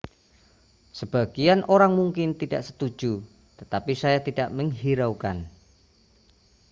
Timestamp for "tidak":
2.41-2.61, 4.27-4.47